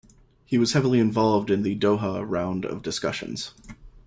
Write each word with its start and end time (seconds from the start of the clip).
He 0.47 0.57
was 0.57 0.73
heavily 0.73 0.97
involved 0.99 1.51
in 1.51 1.61
the 1.61 1.75
Doha 1.77 2.25
round 2.27 2.65
of 2.65 2.81
discussions. 2.81 3.53